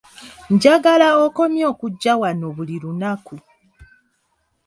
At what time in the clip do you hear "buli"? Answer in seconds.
2.55-2.75